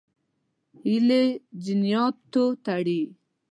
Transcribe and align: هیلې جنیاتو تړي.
هیلې 0.81 1.23
جنیاتو 1.63 2.45
تړي. 2.65 3.01